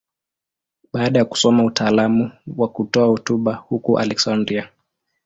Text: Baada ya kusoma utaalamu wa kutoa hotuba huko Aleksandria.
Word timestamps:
Baada 0.93 1.19
ya 1.19 1.25
kusoma 1.25 1.63
utaalamu 1.63 2.31
wa 2.57 2.67
kutoa 2.67 3.07
hotuba 3.07 3.53
huko 3.55 3.99
Aleksandria. 3.99 4.69